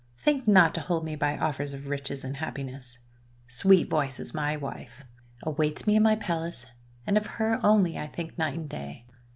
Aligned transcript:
Think 0.17 0.47
not 0.47 0.73
to 0.73 0.81
hold 0.81 1.05
me 1.05 1.15
by 1.15 1.37
offers 1.37 1.75
of 1.75 1.85
riches 1.85 2.23
and 2.23 2.37
happiness! 2.37 2.97
Sweet 3.47 3.87
Voice, 3.87 4.33
my 4.33 4.57
wife, 4.57 5.03
awaits 5.43 5.85
me 5.85 5.95
in 5.95 6.01
my 6.01 6.15
palace, 6.15 6.65
and 7.05 7.17
of 7.19 7.27
her 7.37 7.59
only 7.63 7.99
I 7.99 8.07
think 8.07 8.35
night 8.35 8.57
and 8.57 8.67
day! 8.67 9.05